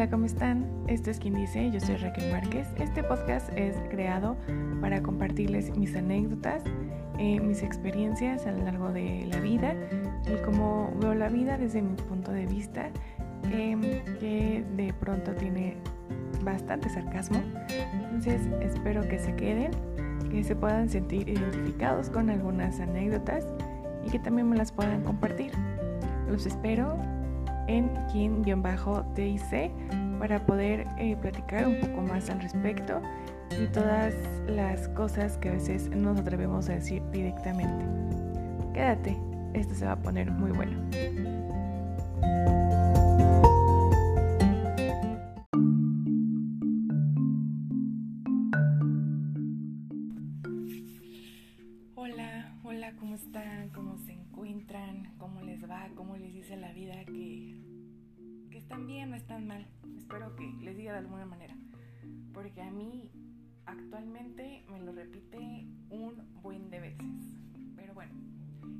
Hola, 0.00 0.08
¿cómo 0.08 0.24
están? 0.24 0.66
Esto 0.86 1.10
es 1.10 1.18
quien 1.18 1.34
dice, 1.34 1.70
yo 1.70 1.78
soy 1.78 1.96
Raquel 1.96 2.32
Márquez. 2.32 2.66
Este 2.78 3.04
podcast 3.04 3.50
es 3.54 3.76
creado 3.90 4.34
para 4.80 5.02
compartirles 5.02 5.76
mis 5.76 5.94
anécdotas, 5.94 6.62
eh, 7.18 7.38
mis 7.38 7.62
experiencias 7.62 8.46
a 8.46 8.52
lo 8.52 8.64
largo 8.64 8.92
de 8.92 9.28
la 9.30 9.40
vida 9.40 9.74
y 10.26 10.42
cómo 10.42 10.90
veo 11.02 11.12
la 11.12 11.28
vida 11.28 11.58
desde 11.58 11.82
mi 11.82 11.96
punto 11.96 12.32
de 12.32 12.46
vista, 12.46 12.88
em, 13.52 13.82
que 14.20 14.64
de 14.74 14.94
pronto 14.98 15.34
tiene 15.34 15.76
bastante 16.42 16.88
sarcasmo. 16.88 17.42
Entonces 17.92 18.40
espero 18.62 19.06
que 19.06 19.18
se 19.18 19.36
queden, 19.36 19.72
que 20.30 20.42
se 20.42 20.56
puedan 20.56 20.88
sentir 20.88 21.28
identificados 21.28 22.08
con 22.08 22.30
algunas 22.30 22.80
anécdotas 22.80 23.46
y 24.06 24.10
que 24.10 24.18
también 24.18 24.48
me 24.48 24.56
las 24.56 24.72
puedan 24.72 25.02
compartir. 25.02 25.52
Los 26.26 26.46
espero 26.46 26.96
en 27.70 27.88
quien-dic 28.10 28.56
para 30.18 30.44
poder 30.44 30.86
eh, 30.98 31.16
platicar 31.16 31.68
un 31.68 31.78
poco 31.80 32.02
más 32.02 32.28
al 32.28 32.40
respecto 32.40 33.00
y 33.58 33.66
todas 33.68 34.12
las 34.48 34.88
cosas 34.88 35.38
que 35.38 35.50
a 35.50 35.52
veces 35.52 35.88
no 35.88 36.10
nos 36.10 36.20
atrevemos 36.20 36.68
a 36.68 36.74
decir 36.74 37.02
directamente. 37.12 37.84
Quédate, 38.74 39.16
esto 39.54 39.74
se 39.74 39.86
va 39.86 39.92
a 39.92 40.02
poner 40.02 40.30
muy 40.32 40.50
bueno. 40.50 40.78
Hola, 51.94 52.58
hola, 52.64 52.92
¿cómo 52.98 53.14
están? 53.14 53.68
¿Cómo 53.70 53.96
se 53.98 54.12
encuentran? 54.12 55.12
¿Cómo 55.18 55.40
les 55.42 55.62
va? 55.68 55.88
¿Cómo 55.94 56.16
les 56.16 56.34
dice 56.34 56.56
la 56.56 56.72
vida 56.72 57.04
que 57.04 57.59
están 58.70 58.86
bien 58.86 59.12
o 59.12 59.16
están 59.16 59.48
mal? 59.48 59.66
Espero 59.98 60.36
que 60.36 60.46
les 60.62 60.76
diga 60.76 60.92
de 60.92 60.98
alguna 60.98 61.26
manera. 61.26 61.56
Porque 62.32 62.62
a 62.62 62.70
mí 62.70 63.10
actualmente 63.66 64.64
me 64.70 64.80
lo 64.80 64.92
repite 64.92 65.66
un 65.90 66.14
buen 66.40 66.70
de 66.70 66.78
veces. 66.78 67.34
Pero 67.74 67.94
bueno, 67.94 68.12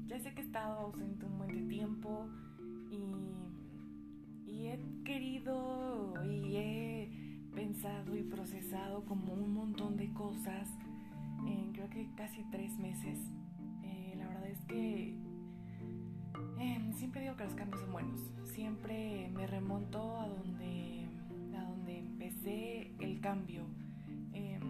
ya 0.07 0.21
sé 0.21 0.33
que 0.33 0.43
he 0.43 0.45
estado 0.45 0.79
ausente 0.79 1.27
un 1.27 1.39
buen 1.39 1.57
de 1.57 1.75
tiempo 1.75 2.29
y, 2.89 4.49
y 4.49 4.67
he 4.69 4.79
querido 5.03 6.15
y 6.25 6.57
he 6.57 7.49
pensado 7.53 8.17
y 8.17 8.23
procesado 8.23 9.05
como 9.07 9.33
un 9.33 9.53
montón 9.55 9.97
de 9.97 10.13
cosas 10.13 10.69
en 11.49 11.73
creo 11.73 11.91
que 11.91 12.09
casi 12.15 12.45
tres 12.53 12.79
meses. 12.79 13.19
Eh, 13.83 14.15
la 14.17 14.29
verdad 14.29 14.51
es 14.51 14.61
que 14.67 15.20
siempre 17.01 17.23
digo 17.23 17.35
que 17.35 17.45
los 17.45 17.55
cambios 17.55 17.81
son 17.81 17.93
buenos. 17.93 18.21
Siempre 18.53 19.31
me 19.35 19.47
remonto 19.47 20.21
a 20.21 20.29
donde, 20.29 21.07
a 21.57 21.65
donde 21.65 21.99
empecé 21.99 22.93
el 23.01 23.21
cambio. 23.21 23.63
Eh, 24.35 24.61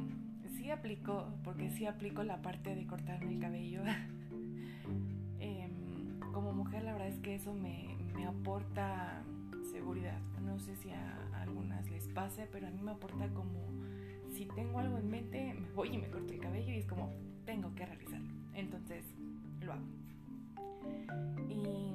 sí 0.57 0.71
aplico, 0.71 1.27
porque 1.43 1.71
sí 1.71 1.87
aplico 1.87 2.23
la 2.23 2.41
parte 2.41 2.77
de 2.77 2.87
cortarme 2.87 3.33
el 3.33 3.41
cabello. 3.41 3.83
Em, 5.43 6.21
como 6.35 6.53
mujer 6.53 6.85
la 6.85 6.93
verdad 6.93 7.09
es 7.09 7.19
que 7.21 7.35
eso 7.35 7.55
me, 7.55 7.97
me 8.15 8.27
aporta 8.27 9.23
seguridad. 9.73 10.21
No 10.45 10.59
sé 10.61 10.77
si 10.77 10.91
a 10.91 11.41
algunas 11.41 11.91
les 11.91 12.07
pase, 12.09 12.47
pero 12.53 12.69
a 12.69 12.71
mí 12.71 12.81
me 12.81 12.93
aporta 12.93 13.27
como 13.29 13.59
si 14.35 14.45
tengo 14.45 14.79
algo 14.79 14.99
en 14.99 15.11
mente, 15.11 15.55
me 15.55 15.69
voy 15.71 15.95
y 15.95 15.99
me 15.99 16.11
corto 16.11 16.33
el 16.33 16.39
cabello 16.39 16.73
y 16.73 16.77
es 16.77 16.87
como, 16.87 17.11
tengo 17.45 17.75
que 17.75 17.87
realizarlo. 17.87 18.29
Entonces, 18.55 19.05
lo 19.63 19.73
hago. 19.73 19.87
Y 21.49 21.90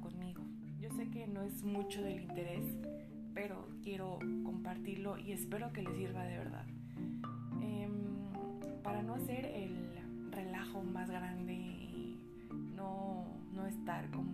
conmigo? 0.00 0.42
Yo 0.80 0.90
sé 0.90 1.10
que 1.10 1.26
no 1.26 1.42
es 1.42 1.62
mucho 1.62 2.02
del 2.02 2.22
interés, 2.22 2.64
pero 3.34 3.68
quiero 3.82 4.18
compartirlo 4.44 5.18
y 5.18 5.32
espero 5.32 5.72
que 5.72 5.82
les 5.82 5.94
sirva 5.96 6.24
de 6.24 6.38
verdad. 6.38 6.66
Eh, 7.62 7.88
para 8.82 9.02
no 9.02 9.14
hacer 9.14 9.44
el 9.44 10.30
relajo 10.30 10.82
más 10.82 11.10
grande 11.10 11.52
y 11.52 12.18
no, 12.74 13.26
no 13.52 13.66
estar 13.66 14.10
como, 14.10 14.32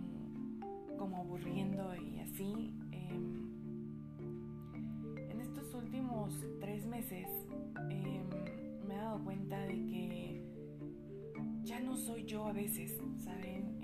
como 0.97 1.17
aburriendo 1.17 1.95
y 1.95 2.19
así. 2.19 2.73
Eh, 2.91 3.19
últimos 5.73 6.33
tres 6.61 6.85
meses 6.85 7.27
eh, 7.89 8.23
me 8.87 8.93
he 8.93 8.97
dado 8.97 9.21
cuenta 9.25 9.59
de 9.59 9.73
que 9.73 10.41
ya 11.63 11.81
no 11.81 11.97
soy 11.97 12.23
yo 12.23 12.45
a 12.45 12.53
veces, 12.53 12.97
¿saben? 13.17 13.75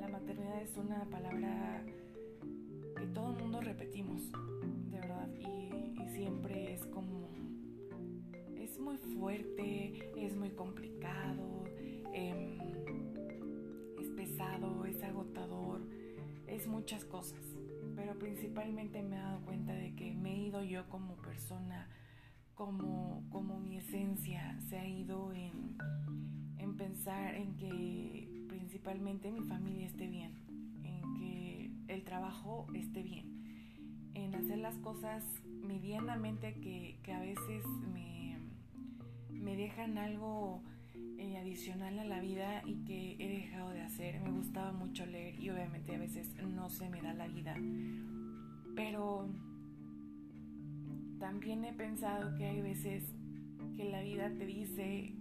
La 0.00 0.08
maternidad 0.08 0.62
es 0.62 0.76
una 0.76 1.04
palabra 1.06 1.82
que 2.96 3.06
todo 3.08 3.30
el 3.30 3.42
mundo 3.42 3.60
repetimos, 3.60 4.30
de 4.90 5.00
verdad, 5.00 5.28
y, 5.38 6.08
siempre 6.12 6.74
es 6.74 6.84
como... 6.86 7.28
Es 8.56 8.78
muy 8.78 8.96
fuerte, 8.98 10.10
es 10.16 10.36
muy 10.36 10.50
complicado, 10.50 11.64
eh, 12.12 12.58
es 14.00 14.08
pesado, 14.10 14.84
es 14.86 15.02
agotador, 15.02 15.80
es 16.46 16.66
muchas 16.66 17.04
cosas. 17.04 17.40
Pero 17.94 18.18
principalmente 18.18 19.02
me 19.02 19.16
he 19.16 19.18
dado 19.18 19.40
cuenta 19.44 19.72
de 19.72 19.94
que 19.94 20.14
me 20.14 20.34
he 20.34 20.38
ido 20.48 20.62
yo 20.62 20.88
como 20.88 21.16
persona, 21.16 21.88
como, 22.54 23.24
como 23.30 23.60
mi 23.60 23.76
esencia 23.78 24.58
se 24.68 24.78
ha 24.78 24.86
ido 24.86 25.32
en, 25.32 25.76
en 26.58 26.76
pensar 26.76 27.34
en 27.34 27.56
que 27.56 28.35
principalmente 28.66 29.30
mi 29.30 29.42
familia 29.42 29.86
esté 29.86 30.08
bien, 30.08 30.32
en 30.82 31.14
que 31.14 31.70
el 31.86 32.02
trabajo 32.02 32.66
esté 32.74 33.00
bien, 33.00 33.44
en 34.14 34.34
hacer 34.34 34.58
las 34.58 34.76
cosas 34.78 35.22
medianamente 35.62 36.54
que, 36.54 36.98
que 37.04 37.12
a 37.12 37.20
veces 37.20 37.64
me, 37.94 38.40
me 39.30 39.56
dejan 39.56 39.98
algo 39.98 40.64
eh, 41.16 41.36
adicional 41.38 41.96
a 42.00 42.04
la 42.04 42.20
vida 42.20 42.62
y 42.66 42.82
que 42.84 43.14
he 43.20 43.28
dejado 43.28 43.70
de 43.70 43.82
hacer. 43.82 44.20
Me 44.20 44.32
gustaba 44.32 44.72
mucho 44.72 45.06
leer 45.06 45.38
y 45.38 45.48
obviamente 45.50 45.94
a 45.94 45.98
veces 45.98 46.34
no 46.42 46.68
se 46.68 46.90
me 46.90 47.00
da 47.00 47.14
la 47.14 47.28
vida. 47.28 47.54
Pero 48.74 49.28
también 51.20 51.64
he 51.64 51.72
pensado 51.72 52.36
que 52.36 52.46
hay 52.46 52.62
veces 52.62 53.14
que 53.76 53.84
la 53.84 54.02
vida 54.02 54.28
te 54.36 54.44
dice 54.44 55.12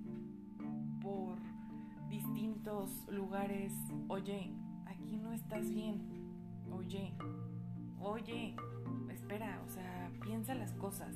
lugares, 3.09 3.73
oye, 4.07 4.51
aquí 4.85 5.17
no 5.17 5.31
estás 5.31 5.73
bien, 5.73 6.01
oye, 6.71 7.13
oye, 7.99 8.55
espera, 9.13 9.61
o 9.65 9.69
sea, 9.69 10.11
piensa 10.21 10.55
las 10.55 10.73
cosas. 10.73 11.13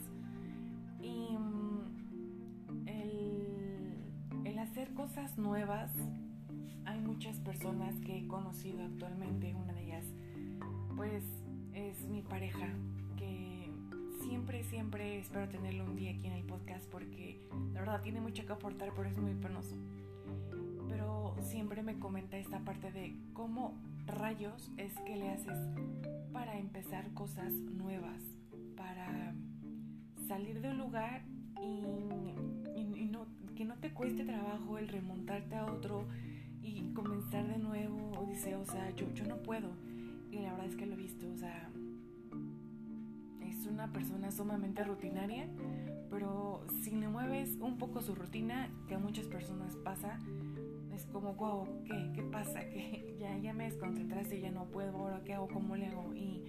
Y 1.02 1.36
mm, 1.38 2.88
el 2.88 3.60
el 4.46 4.58
hacer 4.60 4.94
cosas 4.94 5.38
nuevas, 5.38 5.92
hay 6.86 7.00
muchas 7.02 7.38
personas 7.40 7.94
que 8.02 8.20
he 8.20 8.28
conocido 8.28 8.84
actualmente, 8.84 9.54
una 9.54 9.74
de 9.74 9.84
ellas 9.84 10.06
pues 10.96 11.24
es 11.74 12.08
mi 12.10 12.22
pareja, 12.22 12.68
que 13.18 13.72
siempre, 14.22 14.64
siempre 14.64 15.20
espero 15.20 15.48
tenerlo 15.50 15.86
un 15.86 15.96
día 15.96 16.12
aquí 16.12 16.28
en 16.28 16.34
el 16.34 16.44
podcast 16.44 16.86
porque 16.90 17.40
la 17.74 17.82
verdad 17.82 18.02
tiene 18.02 18.22
mucho 18.22 18.46
que 18.46 18.54
aportar, 18.54 18.92
pero 18.96 19.10
es 19.10 19.18
muy 19.18 19.34
penoso. 19.36 19.76
Pero 20.90 21.36
siempre 21.42 21.84
me 21.84 21.98
comenta 22.00 22.38
esta 22.38 22.60
parte 22.60 22.92
de 22.92 23.16
cómo 23.34 23.78
rayos 24.06 24.72
es 24.78 24.94
que 25.06 25.16
le 25.16 25.30
haces 25.30 25.58
para 26.34 26.58
empezar 26.58 27.14
cosas 27.14 27.54
nuevas, 27.54 28.22
para 28.76 29.34
salir 30.28 30.62
de 30.62 30.72
un 30.72 30.78
lugar 30.78 31.22
y, 31.62 33.00
y 33.00 33.06
no 33.06 33.26
que 33.60 33.66
no 33.66 33.76
te 33.76 33.92
cueste 33.92 34.24
trabajo 34.24 34.78
el 34.78 34.88
remontarte 34.88 35.54
a 35.54 35.66
otro 35.66 36.06
y 36.64 36.94
comenzar 36.94 37.46
de 37.46 37.58
nuevo. 37.58 38.26
Dice, 38.26 38.56
o 38.56 38.66
sea, 38.66 38.90
yo, 38.92 39.14
yo 39.14 39.26
no 39.26 39.36
puedo. 39.44 39.68
Y 40.32 40.40
la 40.40 40.52
verdad 40.52 40.68
es 40.68 40.78
que 40.78 40.86
lo 40.86 40.94
he 40.94 40.98
visto, 40.98 41.30
o 41.30 41.36
sea, 41.36 41.70
es 43.42 43.66
una 43.66 43.92
persona 43.92 44.32
sumamente 44.32 44.86
rutinaria, 44.86 45.46
pero 46.10 46.66
si 46.84 46.92
le 46.92 47.10
mueves 47.10 47.58
un 47.60 47.78
poco 47.78 48.02
su 48.02 48.16
rutina, 48.16 48.70
que 48.88 48.96
a 48.96 49.00
muchas 49.00 49.26
personas 49.26 49.76
pasa, 49.76 50.20
es 51.00 51.06
como, 51.08 51.34
wow, 51.34 51.68
¿qué, 51.86 52.12
qué 52.14 52.24
pasa? 52.24 52.62
que 52.70 53.16
ya, 53.20 53.38
ya 53.38 53.54
me 53.54 53.66
desconcentraste, 53.66 54.40
ya 54.40 54.52
no 54.52 54.66
puedo, 54.66 54.98
ahora 54.98 55.22
qué 55.24 55.34
hago, 55.34 55.48
cómo 55.48 55.76
le 55.76 55.88
hago. 55.88 56.14
Y, 56.16 56.44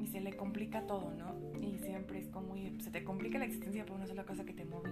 y 0.00 0.06
se 0.06 0.20
le 0.20 0.36
complica 0.36 0.86
todo, 0.86 1.12
¿no? 1.14 1.34
Y 1.60 1.78
siempre 1.78 2.18
es 2.18 2.28
como, 2.28 2.54
se 2.80 2.90
te 2.90 3.04
complica 3.04 3.38
la 3.38 3.46
existencia 3.46 3.86
por 3.86 3.96
una 3.96 4.06
sola 4.06 4.24
cosa 4.24 4.44
que 4.44 4.52
te 4.52 4.64
moví 4.64 4.90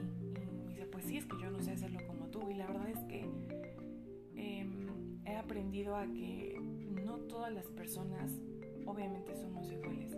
pues 0.93 1.07
sí, 1.07 1.17
es 1.17 1.25
que 1.25 1.37
yo 1.41 1.51
no 1.51 1.61
sé 1.61 1.73
hacerlo 1.73 1.99
como 2.07 2.27
tú. 2.27 2.49
Y 2.51 2.55
la 2.55 2.67
verdad 2.67 2.89
es 2.89 2.99
que 3.05 3.27
em, 4.37 4.87
he 5.25 5.37
aprendido 5.37 5.97
a 5.97 6.07
que 6.07 6.61
no 7.05 7.17
todas 7.17 7.53
las 7.53 7.67
personas 7.67 8.31
obviamente 8.87 9.35
somos 9.35 9.71
iguales. 9.73 10.17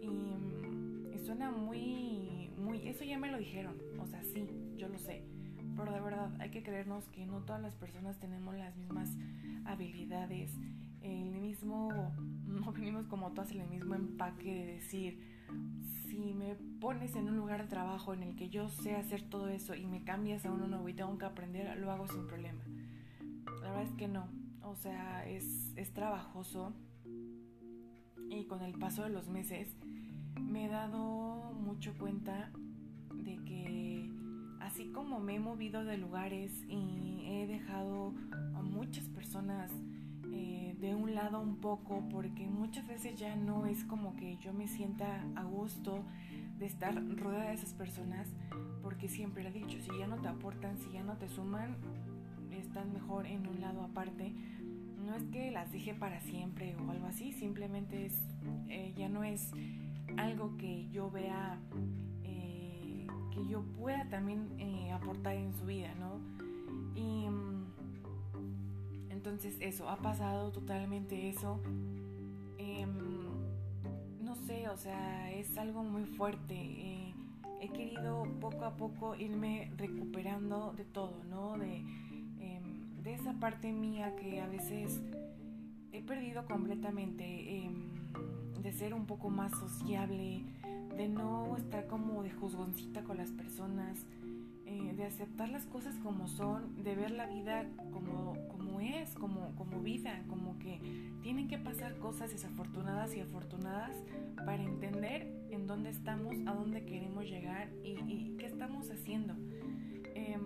Y, 0.00 1.14
y, 1.14 1.18
suena 1.18 1.50
muy, 1.50 2.50
muy, 2.56 2.88
eso 2.88 3.04
ya 3.04 3.18
me 3.18 3.30
lo 3.30 3.38
dijeron, 3.38 3.74
o 4.00 4.06
sea, 4.06 4.22
sí, 4.22 4.46
yo 4.76 4.88
lo 4.88 4.98
sé. 4.98 5.24
Pero 5.76 5.92
de 5.92 6.00
verdad 6.00 6.30
hay 6.40 6.50
que 6.50 6.62
creernos 6.62 7.08
que 7.08 7.26
no 7.26 7.42
todas 7.42 7.60
las 7.60 7.74
personas 7.74 8.18
tenemos 8.18 8.54
las 8.56 8.76
mismas 8.76 9.10
habilidades, 9.64 10.52
el 11.02 11.36
mismo, 11.36 12.12
no 12.46 12.72
venimos 12.72 13.06
como 13.06 13.32
todas 13.32 13.50
en 13.52 13.60
el 13.60 13.68
mismo 13.68 13.94
empaque 13.94 14.54
de 14.54 14.66
decir, 14.74 15.36
si 16.08 16.32
me 16.34 16.54
pones 16.80 17.14
en 17.14 17.28
un 17.28 17.36
lugar 17.36 17.62
de 17.62 17.68
trabajo 17.68 18.14
en 18.14 18.22
el 18.22 18.36
que 18.36 18.48
yo 18.48 18.68
sé 18.68 18.96
hacer 18.96 19.22
todo 19.22 19.48
eso 19.48 19.74
y 19.74 19.86
me 19.86 20.02
cambias 20.02 20.46
a 20.46 20.52
uno 20.52 20.66
nuevo 20.66 20.88
y 20.88 20.94
tengo 20.94 21.16
que 21.18 21.26
aprender, 21.26 21.76
lo 21.78 21.90
hago 21.90 22.08
sin 22.08 22.26
problema. 22.26 22.62
La 23.60 23.70
verdad 23.70 23.82
es 23.82 23.92
que 23.92 24.08
no, 24.08 24.28
o 24.62 24.74
sea, 24.76 25.26
es, 25.28 25.72
es 25.76 25.92
trabajoso. 25.92 26.72
Y 28.28 28.44
con 28.46 28.62
el 28.62 28.78
paso 28.78 29.02
de 29.04 29.10
los 29.10 29.28
meses 29.28 29.76
me 30.40 30.66
he 30.66 30.68
dado 30.68 31.52
mucho 31.54 31.96
cuenta 31.98 32.50
de 33.14 33.36
que 33.44 33.95
así 34.66 34.86
como 34.86 35.20
me 35.20 35.36
he 35.36 35.38
movido 35.38 35.84
de 35.84 35.96
lugares 35.96 36.50
y 36.68 37.24
he 37.24 37.46
dejado 37.46 38.12
a 38.56 38.62
muchas 38.62 39.08
personas 39.08 39.70
eh, 40.32 40.76
de 40.80 40.94
un 40.94 41.14
lado 41.14 41.40
un 41.40 41.56
poco, 41.56 42.02
porque 42.10 42.48
muchas 42.48 42.86
veces 42.88 43.16
ya 43.16 43.36
no 43.36 43.66
es 43.66 43.84
como 43.84 44.16
que 44.16 44.36
yo 44.38 44.52
me 44.52 44.66
sienta 44.66 45.24
a 45.36 45.44
gusto 45.44 46.04
de 46.58 46.66
estar 46.66 46.94
rodeada 47.16 47.50
de 47.50 47.54
esas 47.54 47.74
personas, 47.74 48.28
porque 48.82 49.08
siempre 49.08 49.46
he 49.46 49.52
dicho, 49.52 49.80
si 49.80 49.98
ya 49.98 50.08
no 50.08 50.16
te 50.16 50.26
aportan, 50.26 50.78
si 50.78 50.90
ya 50.90 51.04
no 51.04 51.16
te 51.16 51.28
suman, 51.28 51.76
están 52.50 52.92
mejor 52.92 53.26
en 53.26 53.46
un 53.46 53.60
lado 53.60 53.82
aparte. 53.82 54.32
No 55.06 55.14
es 55.14 55.22
que 55.26 55.52
las 55.52 55.70
deje 55.70 55.94
para 55.94 56.20
siempre 56.20 56.74
o 56.84 56.90
algo 56.90 57.06
así, 57.06 57.32
simplemente 57.32 58.06
es, 58.06 58.20
eh, 58.68 58.92
ya 58.96 59.08
no 59.08 59.22
es 59.22 59.52
algo 60.16 60.56
que 60.56 60.88
yo 60.90 61.08
vea 61.08 61.60
que 63.36 63.46
yo 63.46 63.62
pueda 63.78 64.08
también 64.08 64.48
eh, 64.58 64.90
aportar 64.92 65.34
en 65.34 65.52
su 65.52 65.66
vida, 65.66 65.94
¿no? 66.00 66.20
Y 66.94 67.28
mm, 67.28 67.66
entonces 69.10 69.56
eso, 69.60 69.88
ha 69.90 69.96
pasado 69.96 70.50
totalmente 70.52 71.28
eso. 71.28 71.60
Em, 72.58 72.96
no 74.22 74.34
sé, 74.34 74.68
o 74.68 74.76
sea, 74.78 75.30
es 75.32 75.56
algo 75.58 75.84
muy 75.84 76.04
fuerte. 76.04 76.54
Eh, 76.54 77.14
he 77.60 77.68
querido 77.68 78.26
poco 78.40 78.64
a 78.64 78.76
poco 78.76 79.14
irme 79.14 79.70
recuperando 79.76 80.72
de 80.74 80.84
todo, 80.84 81.22
¿no? 81.28 81.58
De, 81.58 81.76
em, 82.40 83.02
de 83.02 83.14
esa 83.14 83.34
parte 83.34 83.70
mía 83.70 84.16
que 84.16 84.40
a 84.40 84.46
veces 84.46 85.02
he 85.92 86.02
perdido 86.02 86.46
completamente. 86.46 87.66
De 88.62 88.72
ser 88.72 88.94
un 88.94 89.06
poco 89.06 89.30
más 89.30 89.52
sociable, 89.52 90.42
de 90.96 91.08
no 91.08 91.56
estar 91.56 91.86
como 91.86 92.22
de 92.22 92.30
juzgoncita 92.30 93.04
con 93.04 93.16
las 93.16 93.30
personas, 93.30 93.98
eh, 94.64 94.94
de 94.96 95.04
aceptar 95.04 95.48
las 95.48 95.64
cosas 95.66 95.94
como 96.02 96.26
son, 96.26 96.82
de 96.82 96.94
ver 96.96 97.12
la 97.12 97.26
vida 97.26 97.66
como, 97.92 98.36
como 98.48 98.80
es, 98.80 99.14
como, 99.14 99.54
como 99.56 99.80
vida, 99.80 100.22
como 100.28 100.58
que 100.58 100.80
tienen 101.22 101.46
que 101.48 101.58
pasar 101.58 101.96
cosas 101.98 102.30
desafortunadas 102.30 103.14
y 103.14 103.20
afortunadas 103.20 103.96
para 104.44 104.62
entender 104.62 105.46
en 105.50 105.66
dónde 105.66 105.90
estamos, 105.90 106.34
a 106.46 106.54
dónde 106.54 106.84
queremos 106.84 107.24
llegar 107.26 107.68
y, 107.84 108.34
qué 108.38 108.46
estamos 108.46 108.90
haciendo. 108.90 109.34
Em, 110.14 110.44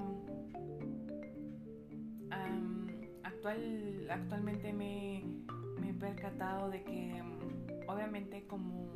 actual, 3.23 4.07
actualmente 4.11 4.73
me, 4.73 5.25
me 5.81 5.91
he 5.91 5.95
percatado 5.95 6.69
de 6.69 6.83
que 6.83 7.23
obviamente 7.91 8.47
como, 8.47 8.89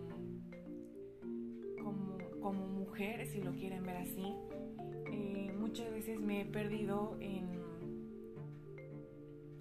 como, 2.41 2.67
mujer, 2.69 3.26
si 3.26 3.41
lo 3.41 3.52
quieren 3.52 3.82
ver 3.82 3.96
así, 3.96 4.35
eh, 5.12 5.52
muchas 5.58 5.91
veces 5.91 6.20
me 6.20 6.43
he 6.43 6.44
perdido 6.44 7.17
en, 7.20 7.49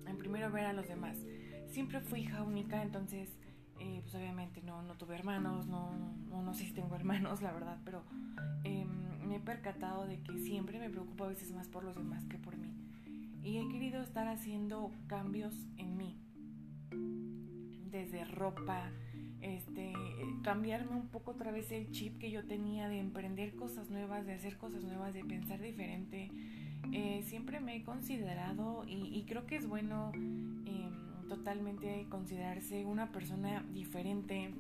en 0.05 0.17
primero 0.17 0.51
ver 0.51 0.65
a 0.65 0.73
los 0.73 0.87
demás. 0.87 1.17
Siempre 1.67 2.01
fui 2.01 2.21
hija 2.21 2.43
única, 2.43 2.83
entonces 2.83 3.29
eh, 3.79 3.99
pues 4.01 4.15
obviamente 4.15 4.61
no, 4.61 4.81
no 4.83 4.95
tuve 4.95 5.15
hermanos, 5.15 5.67
no, 5.67 5.91
no, 6.29 6.53
sé 6.53 6.65
si 6.65 6.73
tengo 6.73 6.95
hermanos, 6.95 7.41
la 7.41 7.51
verdad, 7.51 7.79
pero 7.83 8.03
em, 8.63 9.27
me 9.27 9.37
he 9.37 9.39
percatado 9.39 10.05
de 10.05 10.21
que 10.21 10.37
siempre 10.39 10.79
me 10.79 10.89
preocupo 10.89 11.25
a 11.25 11.27
veces 11.27 11.51
más 11.51 11.67
por 11.67 11.83
los 11.83 11.95
demás 11.95 12.25
que 12.25 12.37
por 12.37 12.55
mí. 12.55 12.73
Y 13.41 13.57
he 13.57 13.67
querido 13.67 14.01
estar 14.01 14.27
haciendo 14.27 14.91
cambios 15.07 15.53
en 15.77 15.97
mí, 15.97 16.17
desde 17.91 18.23
ropa, 18.23 18.89
este, 19.43 19.93
cambiarme 20.41 20.95
un 20.95 21.07
poco 21.07 21.31
otra 21.31 21.51
vez 21.51 21.71
el 21.71 21.91
chip 21.91 22.17
que 22.17 22.31
yo 22.31 22.45
tenía 22.45 22.87
de 22.87 22.99
emprender 22.99 23.55
cosas 23.55 23.89
nuevas, 23.89 24.25
de 24.25 24.33
hacer 24.33 24.57
cosas 24.57 24.83
nuevas, 24.83 25.13
de 25.13 25.23
pensar 25.23 25.61
diferente. 25.61 26.31
Eh, 26.91 27.23
siempre 27.25 27.59
me 27.59 27.75
he 27.75 27.83
considerado 27.83 28.83
y, 28.87 29.23
creo 29.27 29.45
que 29.45 29.55
es 29.55 29.67
bueno 29.67 30.11
em, 30.13 31.27
totalmente 31.27 32.05
considerarse 32.09 32.85
una 32.85 33.11
persona 33.11 33.63
diferente, 33.73 34.53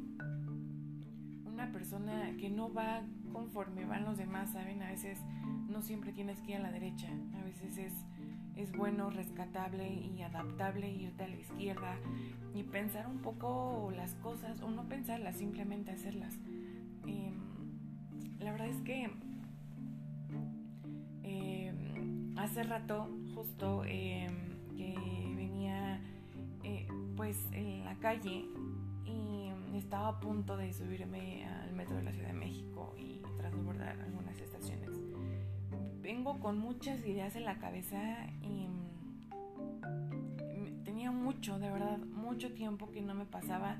una 1.45 1.71
persona 1.71 2.35
que 2.37 2.49
no 2.49 2.73
va 2.73 3.03
conforme 3.31 3.85
van 3.85 4.05
los 4.05 4.17
demás, 4.17 4.51
¿saben? 4.53 4.81
A 4.81 4.91
veces 4.91 5.19
no 5.67 5.81
siempre 5.81 6.13
tienes 6.13 6.39
que 6.41 6.51
ir 6.51 6.57
a 6.57 6.61
la 6.61 6.71
derecha, 6.71 7.09
a 7.39 7.43
veces 7.43 7.77
es 7.77 7.93
es 8.55 8.71
bueno, 8.71 9.09
rescatable 9.09 9.91
y 9.91 10.21
adaptable 10.21 10.91
irte 10.91 11.23
a 11.23 11.27
la 11.27 11.35
izquierda 11.37 11.95
y 12.53 12.63
pensar 12.63 13.07
un 13.07 13.19
poco 13.19 13.91
las 13.95 14.13
cosas 14.15 14.61
o 14.61 14.69
no 14.69 14.87
pensarlas, 14.87 15.37
simplemente 15.37 15.91
hacerlas. 15.91 16.37
Em, 17.07 17.33
la 18.39 18.51
verdad 18.51 18.67
es 18.67 18.81
que 18.81 19.09
em, 21.23 22.37
hace 22.37 22.63
rato 22.63 23.09
justo 23.33 23.83
em, 23.85 24.75
que 24.75 24.95
venía 25.35 25.99
eh, 26.63 26.87
pues 27.15 27.47
en 27.51 27.85
la 27.85 27.95
calle 27.95 28.45
y 29.73 29.77
estaba 29.77 30.09
a 30.09 30.19
punto 30.19 30.55
de 30.55 30.71
subirme 30.71 31.45
al 31.45 31.73
metro 31.73 31.95
de 31.95 32.03
la 32.03 32.11
Ciudad 32.11 32.27
de 32.27 32.33
México 32.33 32.93
y 32.97 33.21
transbordar 33.37 33.99
algunas 33.99 34.39
estaciones 34.39 34.89
vengo 36.01 36.39
con 36.39 36.57
muchas 36.59 37.05
ideas 37.05 37.35
en 37.35 37.45
la 37.45 37.57
cabeza 37.59 38.27
y 38.41 38.67
tenía 40.83 41.11
mucho, 41.11 41.59
de 41.59 41.69
verdad, 41.69 41.97
mucho 41.99 42.53
tiempo 42.53 42.91
que 42.91 43.01
no 43.01 43.15
me 43.15 43.25
pasaba 43.25 43.79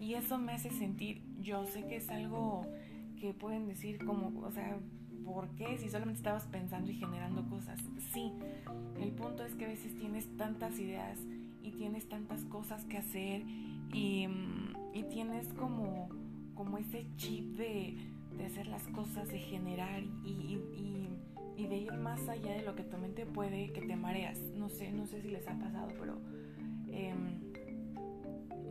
y 0.00 0.14
eso 0.14 0.38
me 0.38 0.52
hace 0.52 0.70
sentir, 0.70 1.22
yo 1.40 1.64
sé 1.66 1.86
que 1.86 1.96
es 1.96 2.08
algo 2.10 2.66
que 3.20 3.32
pueden 3.34 3.66
decir 3.66 4.04
como, 4.04 4.40
o 4.40 4.50
sea, 4.50 4.78
¿por 5.24 5.48
qué? 5.50 5.78
Si 5.78 5.88
solamente 5.88 6.18
estabas 6.18 6.44
pensando 6.46 6.90
y 6.90 6.94
generando 6.94 7.48
cosas. 7.48 7.80
Sí, 8.12 8.32
el 9.00 9.10
punto 9.12 9.44
es 9.44 9.54
que 9.54 9.64
a 9.64 9.68
veces 9.68 9.96
tienes 9.98 10.28
tantas 10.36 10.78
ideas 10.78 11.18
y 11.62 11.72
tienes 11.72 12.08
tantas 12.08 12.44
cosas 12.44 12.84
que 12.84 12.98
hacer 12.98 13.42
y, 13.92 14.28
tienes 15.10 15.52
como, 15.54 16.08
como 16.54 16.78
ese 16.78 17.06
chip 17.16 17.56
de, 17.56 17.96
hacer 18.44 18.66
las 18.66 18.86
cosas, 18.88 19.28
de 19.28 19.38
generar 19.38 20.02
y 20.24 20.36
y 20.42 20.56
de 20.56 20.65
más 22.06 22.28
allá 22.28 22.52
de 22.52 22.62
lo 22.62 22.76
que 22.76 22.84
tu 22.84 22.96
mente 22.98 23.26
puede, 23.26 23.72
que 23.72 23.80
te 23.80 23.96
mareas. 23.96 24.38
No 24.54 24.68
sé, 24.68 24.92
no 24.92 25.08
sé 25.08 25.22
si 25.22 25.28
les 25.28 25.48
ha 25.48 25.58
pasado, 25.58 25.88
pero 25.98 26.20
em, 26.86 27.52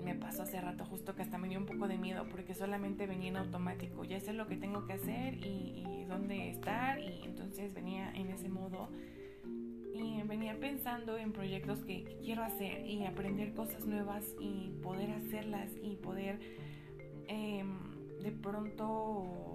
me 0.05 0.15
pasó 0.15 0.43
hace 0.43 0.61
rato 0.61 0.85
justo 0.85 1.15
que 1.15 1.23
hasta 1.23 1.37
me 1.37 1.49
dio 1.49 1.59
un 1.59 1.65
poco 1.65 1.89
de 1.89 1.97
miedo 1.97 2.25
porque 2.31 2.53
solamente 2.53 3.07
venía 3.07 3.27
en 3.27 3.35
automático. 3.35 4.05
Ya 4.05 4.21
sé 4.21 4.31
lo 4.31 4.47
que 4.47 4.55
tengo 4.55 4.85
que 4.85 4.93
hacer 4.93 5.33
y, 5.45 5.83
dónde 6.07 6.49
estar 6.49 6.99
y 6.99 7.23
entonces 7.23 7.73
venía 7.73 8.11
en 8.13 8.29
ese 8.29 8.47
modo 8.47 8.89
y 9.91 10.21
venía 10.21 10.57
pensando 10.59 11.17
en 11.17 11.33
proyectos 11.33 11.79
que 11.79 12.19
quiero 12.23 12.43
hacer 12.43 12.85
y 12.85 13.03
aprender 13.05 13.53
cosas 13.55 13.85
nuevas 13.85 14.23
y 14.39 14.69
poder 14.83 15.09
hacerlas 15.09 15.71
y 15.81 15.95
poder 15.95 16.39
em, 17.27 18.21
de 18.21 18.31
pronto 18.31 19.54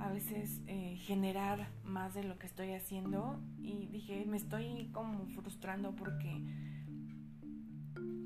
a 0.00 0.10
veces 0.10 0.60
eh, 0.66 0.96
generar 1.02 1.68
más 1.84 2.14
de 2.14 2.24
lo 2.24 2.38
que 2.38 2.46
estoy 2.46 2.72
haciendo 2.72 3.38
y 3.62 3.86
dije, 3.86 4.24
me 4.26 4.36
estoy 4.36 4.88
como 4.92 5.26
frustrando 5.26 5.94
porque, 5.94 6.42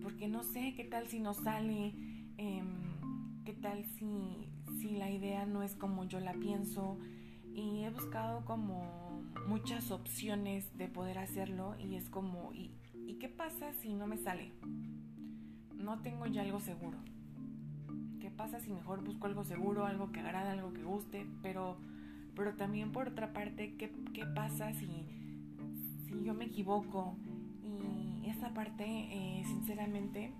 porque 0.02 0.28
no 0.28 0.42
sé 0.44 0.74
qué 0.76 0.84
tal 0.84 1.08
si 1.08 1.20
no 1.20 1.34
sale, 1.34 1.94
em, 2.36 3.44
qué 3.44 3.52
tal 3.54 3.84
si, 3.84 4.48
si 4.80 4.90
la 4.90 5.10
idea 5.10 5.46
no 5.46 5.62
es 5.62 5.74
como 5.74 6.04
yo 6.04 6.20
la 6.20 6.34
pienso 6.34 6.98
y 7.54 7.82
he 7.82 7.90
buscado 7.90 8.44
como 8.44 9.22
muchas 9.48 9.90
opciones 9.90 10.76
de 10.78 10.88
poder 10.88 11.18
hacerlo 11.18 11.76
y 11.78 11.96
es 11.96 12.08
como, 12.08 12.52
¿y, 12.52 12.70
¿y 12.94 13.14
qué 13.14 13.28
pasa 13.28 13.72
si 13.80 13.94
no 13.94 14.06
me 14.06 14.16
sale? 14.16 14.52
No 15.74 16.00
tengo 16.02 16.26
ya 16.26 16.42
algo 16.42 16.60
seguro 16.60 16.98
¿Qué 18.24 18.30
pasa 18.30 18.58
si 18.58 18.72
mejor 18.72 19.04
busco 19.04 19.26
algo 19.26 19.44
seguro, 19.44 19.84
algo 19.84 20.10
que 20.10 20.20
agrade, 20.20 20.48
algo 20.48 20.72
que 20.72 20.82
guste? 20.82 21.26
Pero, 21.42 21.76
pero 22.34 22.54
también 22.54 22.90
por 22.90 23.08
otra 23.08 23.34
parte, 23.34 23.74
¿qué, 23.76 23.92
qué 24.14 24.24
pasa 24.24 24.72
si, 24.72 24.88
si 26.06 26.24
yo 26.24 26.32
me 26.32 26.46
equivoco? 26.46 27.18
Y 28.22 28.30
esa 28.30 28.48
parte, 28.54 28.86
eh, 28.86 29.42
sinceramente, 29.44 30.32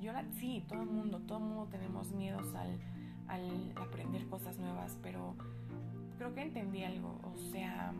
yo 0.00 0.12
la, 0.12 0.24
sí, 0.34 0.64
todo 0.68 0.82
el 0.82 0.90
mundo, 0.90 1.18
todo 1.26 1.38
el 1.38 1.44
mundo 1.44 1.68
tenemos 1.72 2.12
miedos 2.12 2.54
al, 2.54 2.78
al 3.26 3.72
aprender 3.74 4.24
cosas 4.28 4.56
nuevas, 4.60 4.96
pero 5.02 5.34
creo 6.18 6.32
que 6.34 6.42
entendí 6.42 6.84
algo, 6.84 7.18
o 7.24 7.36
sea, 7.50 7.92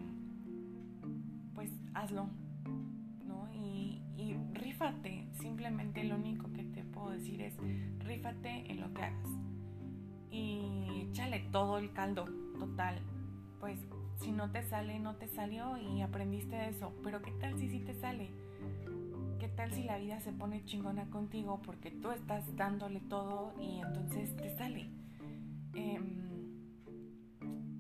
pues 1.57 1.73
hazlo, 1.93 2.29
Y, 3.55 4.03
y 4.17 4.37
rífate, 4.55 5.29
simplemente 5.41 6.05
lo 6.05 6.17
único 6.17 6.53
que 6.53 6.65
te 6.65 6.85
puedo 6.85 7.11
decir 7.11 7.43
es 7.43 7.55
rífate 7.99 8.71
en 8.71 8.81
lo 8.81 8.93
que 8.95 9.03
hagas. 9.03 9.29
Y 10.31 11.07
échale 11.11 11.41
todo 11.51 11.79
el 11.79 11.93
caldo, 11.93 12.25
total. 12.59 13.01
Pues 13.61 13.79
si 14.21 14.33
no 14.33 14.51
te 14.51 14.63
sale, 14.63 14.99
no 14.99 15.17
te 15.17 15.29
salió 15.29 15.77
y 15.77 16.01
aprendiste 16.01 16.57
de 16.57 16.69
eso. 16.71 16.93
Pero 17.03 17.23
¿qué 17.23 17.33
tal 17.33 17.59
si 17.59 17.69
sí 17.69 17.81
te 17.81 17.95
sale? 17.95 18.31
¿Qué 19.39 19.49
tal 19.49 19.73
si 19.73 19.83
la 19.83 19.99
vida 19.99 20.21
se 20.21 20.33
pone 20.33 20.65
chingona 20.65 21.11
contigo 21.11 21.61
porque 21.65 21.91
tú 21.91 22.13
estás 22.13 22.45
dándole 22.57 23.01
todo 23.01 23.53
y 23.61 23.81
entonces 23.81 24.37
te 24.37 24.57
sale? 24.57 24.87
Em, 25.75 26.23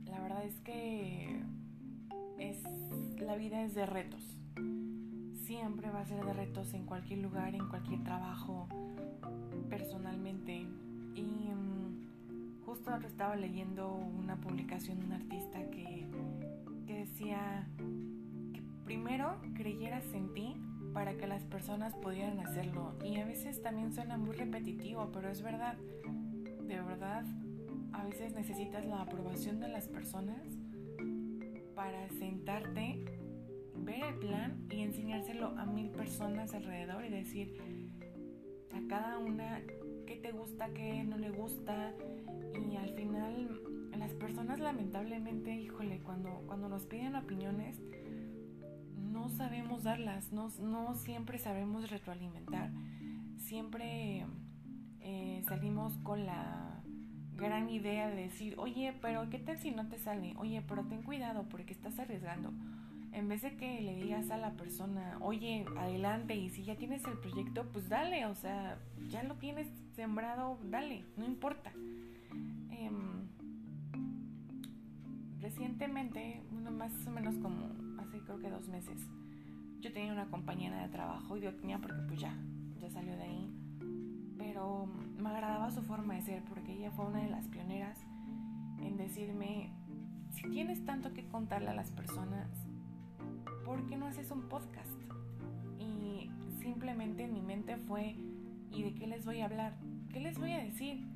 la 0.06 0.20
verdad 0.20 0.44
es 0.44 0.60
que 0.60 1.40
es, 2.38 2.58
la 3.20 3.36
vida 3.36 3.62
es 3.62 3.74
de 3.74 3.86
retos. 3.86 4.36
Siempre 5.52 5.90
va 5.90 6.00
a 6.00 6.06
ser 6.06 6.24
de 6.24 6.32
retos 6.32 6.72
en 6.72 6.86
cualquier 6.86 7.18
lugar, 7.18 7.54
en 7.54 7.68
cualquier 7.68 8.02
trabajo, 8.02 8.66
personalmente. 9.68 10.66
Y 11.14 11.50
mm, 11.52 12.64
justo 12.64 12.90
estaba 13.06 13.36
leyendo 13.36 13.92
una 13.92 14.40
publicación 14.40 15.00
de 15.00 15.04
un 15.04 15.12
artista 15.12 15.58
que, 15.70 16.06
que 16.86 16.94
decía 17.00 17.68
que 18.54 18.62
primero 18.86 19.42
creyeras 19.52 20.06
en 20.14 20.32
ti 20.32 20.56
para 20.94 21.18
que 21.18 21.26
las 21.26 21.44
personas 21.44 21.94
pudieran 21.96 22.40
hacerlo. 22.40 22.94
Y 23.04 23.20
a 23.20 23.26
veces 23.26 23.60
también 23.60 23.92
suena 23.92 24.16
muy 24.16 24.34
repetitivo, 24.34 25.10
pero 25.12 25.28
es 25.28 25.42
verdad. 25.42 25.76
De 26.66 26.80
verdad, 26.80 27.26
a 27.92 28.04
veces 28.04 28.32
necesitas 28.32 28.86
la 28.86 29.02
aprobación 29.02 29.60
de 29.60 29.68
las 29.68 29.86
personas 29.86 30.40
para 31.74 32.08
sentarte, 32.08 33.04
ver 33.84 34.02
el 34.04 34.14
plan 34.18 34.66
y 34.70 34.80
enseñárselo 34.80 35.48
a 35.58 35.66
mil 35.66 35.90
personas 35.90 36.54
alrededor 36.54 37.04
y 37.04 37.10
decir 37.10 37.56
a 38.72 38.88
cada 38.88 39.18
una 39.18 39.60
qué 40.06 40.16
te 40.16 40.32
gusta, 40.32 40.68
qué 40.74 41.04
no 41.04 41.18
le 41.18 41.30
gusta. 41.30 41.94
Y 42.70 42.76
al 42.76 42.90
final 42.90 43.60
las 44.02 44.14
personas 44.14 44.58
lamentablemente, 44.58 45.54
híjole, 45.54 46.00
cuando, 46.00 46.42
cuando 46.48 46.68
nos 46.68 46.86
piden 46.86 47.14
opiniones, 47.14 47.80
no 48.96 49.28
sabemos 49.28 49.84
darlas, 49.84 50.32
no, 50.32 50.48
no 50.60 50.96
siempre 50.96 51.38
sabemos 51.38 51.88
retroalimentar. 51.88 52.72
Siempre 53.38 54.26
eh, 55.00 55.42
salimos 55.46 55.98
con 55.98 56.26
la 56.26 56.82
gran 57.36 57.70
idea 57.70 58.08
de 58.08 58.22
decir, 58.22 58.56
oye, 58.58 58.92
pero 59.00 59.30
¿qué 59.30 59.38
tal 59.38 59.56
si 59.58 59.70
no 59.70 59.88
te 59.88 60.00
sale? 60.00 60.34
Oye, 60.36 60.62
pero 60.66 60.84
ten 60.84 61.02
cuidado 61.02 61.48
porque 61.48 61.72
estás 61.72 62.00
arriesgando. 62.00 62.52
En 63.12 63.28
vez 63.28 63.42
de 63.42 63.56
que 63.56 63.80
le 63.80 63.94
digas 63.96 64.30
a 64.30 64.38
la 64.38 64.52
persona, 64.52 65.18
oye, 65.20 65.66
adelante 65.76 66.34
y 66.34 66.48
si 66.48 66.64
ya 66.64 66.76
tienes 66.76 67.04
el 67.04 67.18
proyecto, 67.18 67.68
pues 67.72 67.88
dale, 67.88 68.26
o 68.26 68.34
sea, 68.34 68.78
ya 69.08 69.22
lo 69.22 69.34
tienes 69.34 69.68
sembrado, 69.94 70.58
dale, 70.64 71.04
no 71.16 71.24
importa. 71.26 71.72
Em, 72.70 73.28
recientemente, 75.40 76.42
más 76.50 76.92
o 77.06 77.10
menos 77.10 77.36
como 77.36 77.66
hace 78.00 78.18
creo 78.20 78.38
que 78.38 78.48
dos 78.48 78.68
meses, 78.68 79.06
yo 79.80 79.92
tenía 79.92 80.12
una 80.12 80.26
compañera 80.26 80.80
de 80.82 80.88
trabajo 80.88 81.36
y 81.36 81.42
yo 81.42 81.54
tenía 81.54 81.78
porque 81.78 82.00
pues 82.08 82.20
ya, 82.20 82.34
ya 82.80 82.90
salió 82.90 83.14
de 83.16 83.22
ahí 83.22 83.62
pero 84.42 84.86
me 85.18 85.28
agradaba 85.28 85.70
su 85.70 85.82
forma 85.82 86.14
de 86.14 86.22
ser 86.22 86.42
porque 86.44 86.72
ella 86.72 86.90
fue 86.90 87.06
una 87.06 87.22
de 87.22 87.30
las 87.30 87.46
pioneras 87.48 87.98
en 88.80 88.96
decirme, 88.96 89.72
si 90.30 90.48
tienes 90.50 90.84
tanto 90.84 91.12
que 91.12 91.26
contarle 91.28 91.70
a 91.70 91.74
las 91.74 91.90
personas, 91.90 92.48
¿por 93.64 93.86
qué 93.86 93.96
no 93.96 94.06
haces 94.06 94.30
un 94.30 94.42
podcast? 94.48 94.90
Y 95.78 96.30
simplemente 96.60 97.24
en 97.24 97.34
mi 97.34 97.40
mente 97.40 97.76
fue, 97.76 98.16
¿y 98.70 98.82
de 98.82 98.94
qué 98.94 99.06
les 99.06 99.24
voy 99.24 99.40
a 99.40 99.46
hablar? 99.46 99.74
¿Qué 100.12 100.20
les 100.20 100.38
voy 100.38 100.52
a 100.52 100.62
decir? 100.62 101.06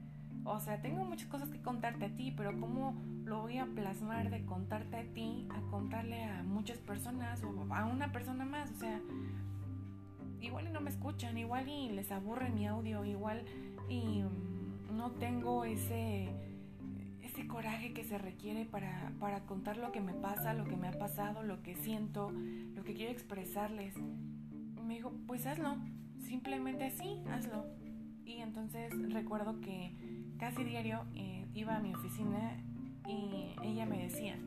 O 0.45 0.61
sea, 0.61 0.81
tengo 0.81 1.05
muchas 1.05 1.29
cosas 1.29 1.49
que 1.51 1.61
contarte 1.61 2.05
a 2.05 2.17
ti, 2.17 2.33
pero 2.37 2.59
¿cómo 2.61 2.95
lo 3.25 3.43
voy 3.43 3.59
a 3.59 3.67
plasmar 3.67 4.31
de 4.31 4.45
contarte 4.45 4.97
a 4.97 5.05
ti 5.13 5.49
a 5.51 5.61
contarle 5.71 6.23
a 6.23 6.45
muchas 6.45 6.79
personas 6.79 7.43
o 7.43 7.75
a 7.75 7.85
una 7.85 8.13
persona 8.13 8.45
más? 8.45 8.71
O 8.71 8.77
sea, 8.77 9.01
igual 10.41 10.69
y 10.69 10.71
no 10.71 10.81
me 10.81 10.91
escuchan, 10.91 11.37
igual 11.37 11.69
y 11.69 11.91
les 11.91 12.13
aburre 12.13 12.51
mi 12.51 12.67
audio, 12.67 13.05
igual 13.05 13.45
y 13.89 14.23
mm, 14.23 14.97
no 14.97 15.11
tengo 15.13 15.65
ese, 15.65 16.29
ese 17.37 17.47
coraje 17.47 17.93
que 17.93 18.03
se 18.03 18.17
requiere 18.17 18.65
para, 18.65 19.13
para 19.21 19.41
contar 19.41 19.77
lo 19.77 19.93
que 19.93 20.01
me 20.01 20.15
pasa, 20.15 20.55
lo 20.55 20.65
que 20.65 20.77
me 20.77 20.89
ha 20.89 20.99
pasado, 20.99 21.43
lo 21.43 21.63
que 21.63 21.75
siento, 21.75 22.33
lo 22.75 22.83
que 22.83 22.95
quiero 22.95 23.13
expresarles. 23.13 23.95
Me 24.87 24.95
dijo, 24.95 25.13
pues 25.27 25.45
hazlo, 25.47 25.77
simplemente 26.19 26.85
así, 26.85 27.21
hazlo. 27.31 27.67
Y 28.25 28.39
entonces 28.39 28.91
recuerdo 29.13 29.61
que 29.61 29.93
casi 30.39 30.65
diario 30.65 31.05
eh, 31.15 31.47
iba 31.53 31.77
a 31.77 31.81
mi 31.81 31.95
oficina 31.95 32.57
y 33.07 33.55
ella 33.63 33.85
me 33.85 34.03
decía, 34.03 34.39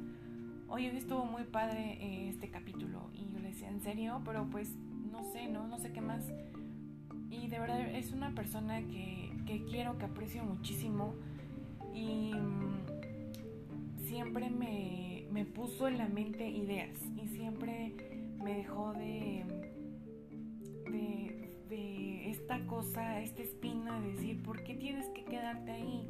oye, 0.68 0.90
hoy 0.90 0.98
estuvo 0.98 1.26
muy 1.26 1.44
padre 1.44 2.00
eh, 2.02 2.30
este 2.30 2.50
capítulo. 2.50 3.12
Y 3.14 3.32
yo 3.32 3.40
le 3.40 3.50
decía, 3.50 3.70
¿en 3.70 3.82
serio? 3.82 4.20
Pero 4.26 4.50
pues 4.50 4.76
no 5.12 5.24
sé, 5.32 5.48
¿no? 5.48 5.68
No 5.68 5.78
sé 5.78 5.92
qué 5.92 6.02
más. 6.02 6.24
Y 7.30 7.50
de 7.50 7.60
verdad 7.60 7.82
es 7.82 8.14
una 8.14 8.34
persona 8.34 8.82
que, 8.82 9.32
que 9.46 9.64
quiero, 9.66 10.00
que 10.00 10.06
aprecio 10.06 10.44
muchísimo. 10.44 11.14
Y 11.94 12.34
siempre 14.20 14.50
me, 14.50 15.28
me 15.32 15.46
puso 15.46 15.88
en 15.88 15.98
la 15.98 16.10
mente 16.10 16.46
ideas. 16.50 17.00
Y 17.16 17.30
siempre 17.30 17.94
me 18.44 18.54
dejó 18.54 18.92
de, 18.92 19.46
de, 20.90 22.30
esta 22.30 22.60
cosa, 22.68 23.22
esta 23.22 23.42
espina 23.42 24.02
de 24.02 24.12
decir, 24.12 24.44
¿por 24.44 24.62
qué 24.64 24.76
tienes 24.76 25.08
que 25.16 25.24
quedarte 25.24 25.72
ahí? 25.72 26.06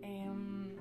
Em, 0.00 0.76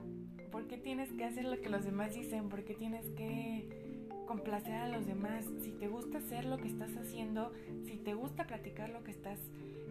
¿Por 0.51 0.67
qué 0.67 0.77
tienes 0.77 1.11
que 1.13 1.25
hacer 1.25 1.45
lo 1.45 1.59
que 1.59 1.69
los 1.69 1.85
demás 1.85 2.13
dicen? 2.13 2.49
¿Por 2.49 2.63
qué 2.63 2.75
tienes 2.75 3.09
que 3.17 4.07
complacer 4.27 4.75
a 4.75 4.89
los 4.89 5.07
demás, 5.07 5.45
si 5.63 5.71
te 5.71 5.87
gusta 5.87 6.19
hacer 6.19 6.45
lo 6.45 6.57
que 6.57 6.67
estás 6.67 6.95
haciendo, 6.97 7.51
si 7.85 7.97
te 7.97 8.13
gusta 8.13 8.45
platicar 8.45 8.91
lo 8.91 9.03
que 9.03 9.09
estás 9.09 9.39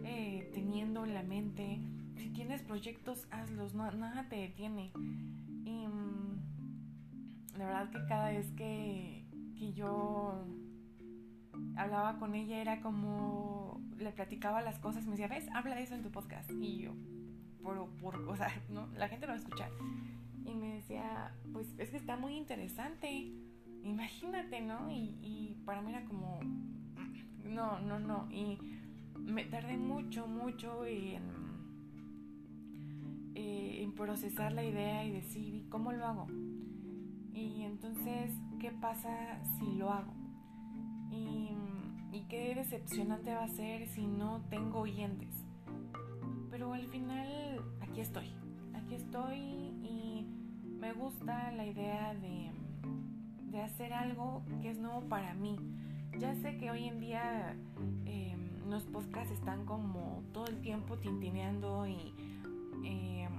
eh, 0.05 0.49
teniendo 0.53 1.03
en 1.03 1.13
la 1.13 1.23
mente, 1.23 1.79
si 2.15 2.29
tienes 2.29 2.61
proyectos, 2.61 3.27
hazlos, 3.31 3.73
no, 3.73 3.91
nada 3.91 4.29
te 4.29 4.37
detiene. 4.37 4.91
Mm, 4.95 6.28
la 7.59 7.65
verdad 7.65 7.89
que 7.91 8.05
cada 8.07 8.31
vez 8.31 8.51
que, 8.53 9.25
que 9.55 9.73
yo 9.73 10.43
hablaba 11.75 12.17
con 12.17 12.33
ella 12.33 12.61
era 12.61 12.81
como 12.81 13.81
le 13.97 14.11
platicaba 14.11 14.61
las 14.61 14.79
cosas, 14.79 15.05
me 15.05 15.11
decía, 15.11 15.27
ves, 15.27 15.47
habla 15.53 15.75
de 15.75 15.83
eso 15.83 15.93
en 15.93 16.01
tu 16.01 16.09
podcast. 16.09 16.49
Y 16.59 16.79
yo, 16.79 16.93
por, 17.61 17.87
por 18.01 18.15
o 18.27 18.35
sea, 18.35 18.49
¿no? 18.69 18.87
la 18.95 19.07
gente 19.07 19.27
lo 19.27 19.33
va 19.33 19.37
a 19.37 19.41
escuchar. 19.41 19.69
Y 20.43 20.55
me 20.55 20.73
decía, 20.75 21.35
pues 21.53 21.67
es 21.77 21.91
que 21.91 21.97
está 21.97 22.17
muy 22.17 22.35
interesante 22.35 23.31
imagínate, 23.83 24.61
¿no? 24.61 24.89
Y, 24.91 25.57
para 25.65 25.81
mí 25.81 25.91
era 25.91 26.03
como, 26.05 26.39
no, 27.43 27.79
no, 27.79 27.99
no. 27.99 28.27
Y 28.31 28.57
me 29.15 29.45
tardé 29.45 29.77
mucho, 29.77 30.27
mucho 30.27 30.85
en, 30.85 31.21
eh, 33.35 33.81
en 33.83 33.93
procesar 33.93 34.51
la 34.53 34.63
idea 34.63 35.03
y 35.05 35.11
decir, 35.11 35.65
cómo 35.69 35.91
lo 35.91 36.05
hago? 36.05 36.27
Y 37.33 37.63
entonces, 37.63 38.31
¿qué 38.59 38.71
pasa 38.71 39.41
si 39.57 39.75
lo 39.75 39.91
hago? 39.91 40.13
Y, 41.11 41.55
qué 42.27 42.53
decepcionante 42.53 43.33
va 43.33 43.45
a 43.45 43.47
ser 43.47 43.87
si 43.87 44.05
no 44.05 44.41
tengo 44.51 44.81
oyentes. 44.81 45.33
Pero 46.51 46.73
al 46.73 46.85
final, 46.89 47.27
aquí 47.81 48.01
estoy. 48.01 48.29
Aquí 48.75 48.93
estoy 48.93 49.37
y 49.37 50.27
me 50.79 50.93
gusta 50.93 51.51
la 51.53 51.65
idea 51.65 52.13
de 52.13 52.51
de 53.51 53.61
hacer 53.61 53.93
algo 53.93 54.43
que 54.61 54.69
es 54.69 54.77
nuevo 54.77 55.01
para 55.01 55.33
mí. 55.33 55.57
Ya 56.17 56.35
sé 56.35 56.57
que 56.57 56.71
hoy 56.71 56.85
en 56.85 56.99
día 56.99 57.55
em, 58.05 58.69
los 58.69 58.83
podcasts 58.83 59.31
están 59.31 59.65
como 59.65 60.23
todo 60.33 60.45
el 60.47 60.61
tiempo 60.61 60.97
tintineando 60.97 61.87
y 61.87 62.13
em, 62.83 63.31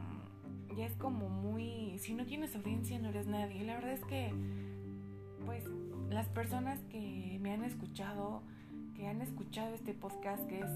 es 0.82 0.94
como 0.96 1.28
muy... 1.28 1.98
Si 1.98 2.14
no 2.14 2.26
tienes 2.26 2.54
audiencia 2.56 2.98
no 2.98 3.08
eres 3.08 3.26
nadie. 3.26 3.62
Y 3.62 3.64
la 3.64 3.74
verdad 3.74 3.92
es 3.92 4.04
que, 4.04 4.32
pues, 5.44 5.64
las 6.08 6.28
personas 6.28 6.80
que 6.90 7.38
me 7.40 7.52
han 7.52 7.64
escuchado, 7.64 8.42
que 8.94 9.06
han 9.06 9.20
escuchado 9.22 9.74
este 9.74 9.94
podcast, 9.94 10.46
que 10.46 10.60
es 10.60 10.70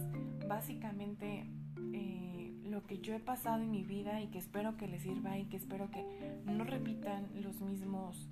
básicamente 0.48 1.46
eh, 1.92 2.52
lo 2.64 2.86
que 2.86 2.98
yo 2.98 3.14
he 3.14 3.20
pasado 3.20 3.62
en 3.62 3.70
mi 3.70 3.82
vida 3.82 4.20
y 4.20 4.28
que 4.28 4.38
espero 4.38 4.76
que 4.76 4.86
les 4.86 5.02
sirva 5.02 5.38
y 5.38 5.44
que 5.46 5.56
espero 5.56 5.90
que 5.90 6.04
no 6.46 6.64
repitan 6.64 7.28
los 7.42 7.60
mismos 7.60 8.28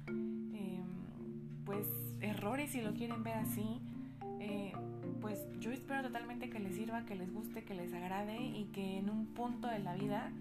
pues 1.65 1.87
errores 2.21 2.71
si 2.71 2.81
lo 2.81 2.95
quieren 2.95 3.23
ver 3.23 3.35
así. 3.35 3.81
Eh, 4.41 4.73
pues 5.21 5.39
yo 5.61 5.71
espero 5.71 6.03
totalmente 6.03 6.51
que 6.51 6.59
les 6.59 6.75
sirva, 6.75 7.05
que 7.05 7.15
les 7.15 7.33
guste, 7.33 7.65
que 7.65 7.75
les 7.75 7.93
agrade 7.93 8.41
y 8.41 8.65
que 8.73 8.99
en 8.99 9.09
un 9.09 9.27
punto 9.27 9.69
de 9.69 9.79
la 9.79 9.95
vida 9.95 10.33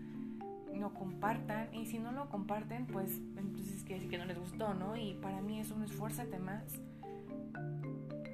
lo 0.76 0.94
compartan 0.94 1.74
y 1.74 1.86
si 1.86 2.00
no 2.00 2.12
lo 2.12 2.30
comparten 2.30 2.88
pues 2.88 3.20
entonces 3.38 3.84
quiere 3.84 4.08
que 4.08 4.18
no 4.18 4.26
les 4.26 4.40
gustó, 4.40 4.74
¿no? 4.74 4.96
Y 4.96 5.14
para 5.16 5.42
mí 5.42 5.60
es 5.60 5.72
un 5.72 5.84
esfuérzate 5.84 6.40
más 6.40 6.64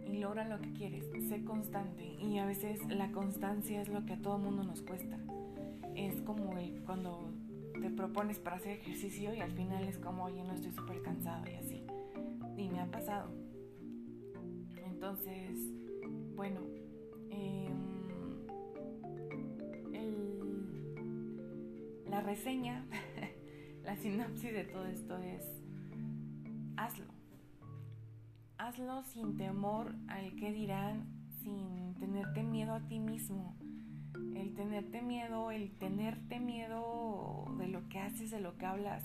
y 0.05 0.17
logra 0.17 0.47
lo 0.47 0.59
que 0.61 0.71
quieres. 0.73 1.09
Sé 1.27 1.43
constante 1.43 2.03
y 2.05 2.37
a 2.37 2.45
veces 2.45 2.79
la 2.87 3.11
constancia 3.11 3.81
es 3.81 3.89
lo 3.89 4.05
que 4.05 4.13
a 4.13 4.21
todo 4.21 4.37
mundo 4.37 4.63
nos 4.63 4.81
cuesta. 4.81 5.17
Es 5.95 6.21
como 6.21 6.53
cuando 6.85 7.31
te 7.81 7.89
propones 7.89 8.39
para 8.39 8.57
hacer 8.57 8.79
ejercicio 8.79 9.33
y 9.33 9.41
al 9.41 9.51
final 9.51 9.87
es 9.87 9.97
como, 9.97 10.25
oye, 10.25 10.43
no 10.43 10.53
estoy 10.53 10.71
súper 10.71 11.01
cansado 11.01 11.45
y 11.49 11.55
así. 11.55 11.83
Y 12.55 12.69
me 12.69 12.79
ha 12.79 12.89
pasado. 12.89 13.29
Entonces, 14.85 15.59
bueno, 16.35 16.61
em, 17.29 17.86
la 22.09 22.21
reseña, 22.21 22.85
la 23.83 23.95
sinopsis 23.97 24.53
de 24.53 24.63
todo 24.63 24.85
esto 24.85 25.17
es, 25.17 25.43
hazlo. 26.77 27.05
Hazlo 28.57 29.03
sin 29.03 29.37
temor 29.37 29.95
al 30.07 30.35
que 30.35 30.51
dirán, 30.51 31.05
sin 31.43 31.95
tenerte 31.95 32.43
miedo 32.43 32.73
a 32.73 32.87
ti 32.87 32.99
mismo. 32.99 33.55
El 34.35 34.53
tenerte 34.55 35.01
miedo, 35.01 35.51
el 35.51 35.71
tenerte 35.77 36.39
miedo 36.39 37.45
de 37.57 37.67
lo 37.67 37.87
que 37.89 37.99
haces, 37.99 38.31
de 38.31 38.39
lo 38.39 38.57
que 38.57 38.65
hablas, 38.65 39.03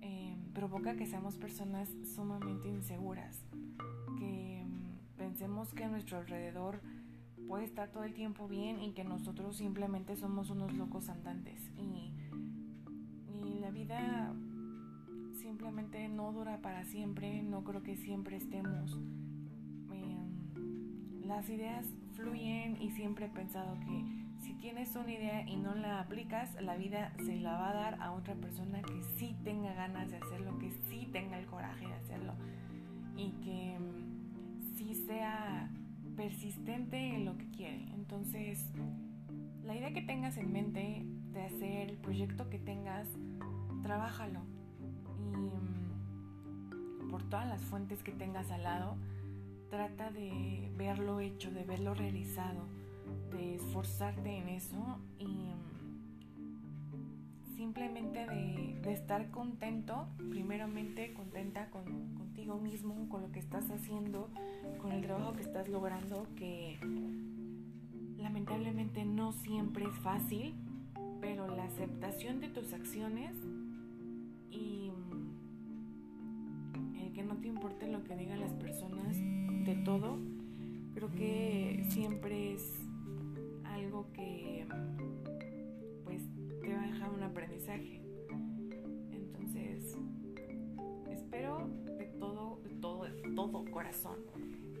em, 0.00 0.52
provoca 0.52 0.96
que 0.96 1.06
seamos 1.06 1.36
personas 1.36 1.88
sumamente 2.14 2.68
inseguras, 2.68 3.44
que 4.18 4.64
pensemos 5.16 5.72
que 5.74 5.84
a 5.84 5.88
nuestro 5.88 6.18
alrededor 6.18 6.80
puede 7.46 7.64
estar 7.64 7.90
todo 7.90 8.04
el 8.04 8.14
tiempo 8.14 8.48
bien 8.48 8.82
y 8.82 8.92
que 8.92 9.04
nosotros 9.04 9.56
simplemente 9.56 10.16
somos 10.16 10.50
unos 10.50 10.72
locos 10.74 11.08
andantes 11.08 11.70
y, 11.76 12.12
la 13.60 13.72
vida 13.72 14.32
simplemente 15.40 16.08
no 16.08 16.30
dura 16.32 16.60
para 16.62 16.84
siempre, 16.84 17.42
no 17.42 17.64
creo 17.64 17.82
que 17.82 17.96
siempre 17.96 18.36
estemos. 18.36 19.00
Em, 19.90 21.26
las 21.26 21.48
ideas 21.48 21.84
fluyen 22.14 22.80
y 22.80 22.90
siempre 22.90 23.26
he 23.26 23.28
pensado 23.28 23.74
que 23.80 24.04
si 24.38 24.54
tienes 24.54 24.94
una 24.94 25.10
idea 25.10 25.48
y 25.48 25.56
no 25.56 25.74
la 25.74 26.00
aplicas, 26.00 26.54
la 26.62 26.76
vida 26.76 27.12
se 27.24 27.40
la 27.40 27.52
va 27.52 27.70
a 27.70 27.74
dar 27.74 28.00
a 28.00 28.12
otra 28.12 28.36
persona 28.36 28.82
que 28.82 29.02
sí 29.16 29.34
tenga 29.42 29.74
ganas 29.74 30.10
de 30.10 30.18
hacerlo, 30.18 30.58
que 30.58 30.70
sí 30.88 31.08
tenga 31.12 31.38
el 31.38 31.46
coraje 31.46 31.86
de 31.86 31.94
hacerlo 31.94 32.34
persistente 36.26 37.14
en 37.14 37.24
lo 37.24 37.38
que 37.38 37.48
quiere. 37.52 37.86
Entonces, 37.94 38.64
la 39.64 39.76
idea 39.76 39.92
que 39.92 40.02
tengas 40.02 40.36
en 40.38 40.50
mente 40.50 41.06
de 41.32 41.42
hacer 41.42 41.90
el 41.90 41.98
proyecto 41.98 42.50
que 42.50 42.58
tengas, 42.58 43.06
trabájalo. 43.84 44.40
Y 45.20 45.36
mm, 45.36 47.10
por 47.12 47.22
todas 47.28 47.46
las 47.46 47.62
fuentes 47.62 48.02
que 48.02 48.10
tengas 48.10 48.50
al 48.50 48.64
lado, 48.64 48.96
trata 49.70 50.10
de 50.10 50.68
verlo 50.76 51.20
hecho, 51.20 51.52
de 51.52 51.62
verlo 51.62 51.94
realizado, 51.94 52.66
de 53.30 53.54
esforzarte 53.54 54.36
en 54.36 54.48
eso 54.48 54.98
y 55.20 55.28
mm, 55.28 55.76
simplemente 57.56 58.26
de, 58.26 58.92
estar 58.92 59.30
contento, 59.30 60.08
primeramente 60.30 61.14
contenta 61.14 61.70
con, 61.70 62.15
contigo 62.46 62.58
mismo, 62.58 63.08
con 63.08 63.22
lo 63.22 63.32
que 63.32 63.40
estás 63.40 63.68
haciendo, 63.70 64.28
con 64.80 64.92
el 64.92 65.02
trabajo 65.02 65.32
que 65.32 65.42
estás 65.42 65.68
logrando, 65.68 66.26
que 66.36 66.78
lamentablemente 68.18 69.04
no 69.04 69.32
siempre 69.32 69.84
es 69.84 69.98
fácil, 69.98 70.54
pero 71.20 71.48
la 71.48 71.64
aceptación 71.64 72.40
de 72.40 72.48
tus 72.48 72.72
acciones 72.72 73.34
y 74.50 74.92
el 77.00 77.12
que 77.12 77.24
no 77.24 77.36
te 77.38 77.48
importe 77.48 77.88
lo 77.88 78.04
que 78.04 78.16
digan 78.16 78.38
las 78.38 78.52
personas 78.52 79.16
de 79.16 79.82
todo, 79.84 80.16
creo 80.94 81.10
que 81.10 81.84
siempre 81.88 82.54
es 82.54 82.62
algo 83.64 84.06
que 84.12 84.66
te 86.60 86.74
va 86.74 86.82
a 86.82 86.86
dejar 86.86 87.10
un 87.10 87.22
aprendizaje. 87.24 88.05
Todo, 93.36 93.66
corazón 93.70 94.16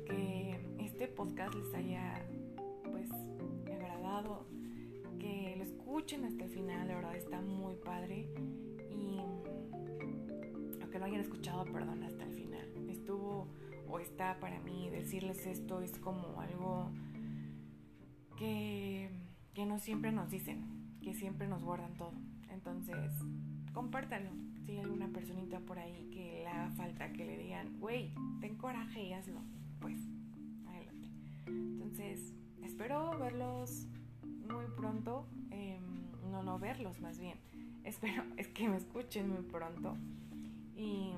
que 0.06 0.58
este 0.78 1.08
podcast 1.08 1.54
les 1.54 1.74
haya 1.74 2.26
pues 2.90 3.10
agradado, 3.66 4.46
que 5.18 5.54
lo 5.58 5.62
escuchen 5.62 6.24
hasta 6.24 6.44
el 6.44 6.50
final, 6.50 6.88
la 6.88 6.94
verdad 6.94 7.16
está 7.16 7.42
muy 7.42 7.76
padre 7.76 8.30
y 8.90 9.18
aunque 10.80 10.98
no 10.98 11.04
hayan 11.04 11.20
escuchado, 11.20 11.66
perdón, 11.66 12.02
hasta 12.02 12.24
el 12.24 12.32
final. 12.32 12.66
Estuvo 12.88 13.46
o 13.88 13.98
está 14.00 14.40
para 14.40 14.58
mí 14.60 14.88
decirles 14.88 15.46
esto 15.46 15.82
es 15.82 15.98
como 15.98 16.40
algo 16.40 16.90
que, 18.38 19.10
que 19.52 19.66
no 19.66 19.78
siempre 19.78 20.12
nos 20.12 20.30
dicen 20.30 20.98
que 21.02 21.12
siempre 21.12 21.46
nos 21.46 21.62
guardan 21.62 21.94
todo. 21.98 22.14
Entonces, 22.48 23.12
compártanlo. 23.74 24.45
Si 24.66 24.72
hay 24.72 24.78
alguna 24.80 25.06
personita 25.08 25.60
por 25.60 25.78
ahí 25.78 26.10
que 26.12 26.40
le 26.42 26.48
haga 26.48 26.70
falta 26.72 27.12
que 27.12 27.24
le 27.24 27.38
digan, 27.38 27.78
güey, 27.78 28.12
ten 28.40 28.56
coraje 28.56 29.04
y 29.04 29.12
hazlo, 29.12 29.40
pues 29.80 30.00
adelante. 30.66 31.08
Entonces, 31.46 32.34
espero 32.64 33.16
verlos 33.18 33.86
muy 34.48 34.64
pronto. 34.76 35.28
Em, 35.50 36.10
no, 36.32 36.42
no 36.42 36.58
verlos 36.58 37.00
más 37.00 37.20
bien. 37.20 37.38
Espero 37.84 38.24
es 38.36 38.48
que 38.48 38.68
me 38.68 38.76
escuchen 38.76 39.28
muy 39.30 39.42
pronto. 39.42 39.96
Y 40.76 41.12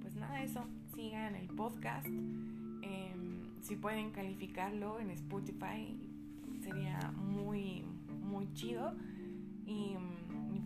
pues 0.00 0.14
nada, 0.14 0.42
eso. 0.42 0.64
Sigan 0.94 1.36
el 1.36 1.46
podcast. 1.46 2.06
Em, 2.06 3.62
si 3.62 3.76
pueden 3.76 4.10
calificarlo 4.10 4.98
en 4.98 5.10
Spotify, 5.10 5.96
sería 6.60 6.98
muy, 7.12 7.84
muy 8.20 8.52
chido. 8.54 8.92
Y, 9.64 9.96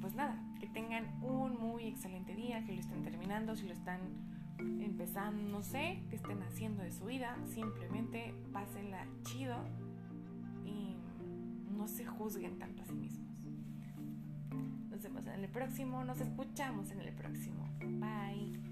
pues 0.00 0.14
nada, 0.14 0.42
que 0.58 0.66
tengan 0.66 1.22
un 1.22 1.58
muy 1.58 1.86
excelente 1.86 2.34
día, 2.34 2.64
que 2.64 2.72
lo 2.72 2.80
estén 2.80 3.02
terminando, 3.02 3.56
si 3.56 3.66
lo 3.66 3.72
están 3.72 4.00
empezando, 4.58 5.42
no 5.42 5.62
sé, 5.62 6.02
que 6.08 6.16
estén 6.16 6.42
haciendo 6.42 6.82
de 6.82 6.92
su 6.92 7.04
vida, 7.06 7.36
simplemente 7.46 8.34
pásenla 8.52 9.06
chido 9.22 9.56
y 10.64 10.96
no 11.76 11.88
se 11.88 12.04
juzguen 12.06 12.58
tanto 12.58 12.82
a 12.82 12.86
sí 12.86 12.94
mismos. 12.94 13.26
Nos 14.90 15.02
vemos 15.02 15.26
en 15.26 15.44
el 15.44 15.50
próximo, 15.50 16.04
nos 16.04 16.20
escuchamos 16.20 16.90
en 16.90 17.00
el 17.00 17.12
próximo. 17.12 17.68
Bye. 17.80 18.65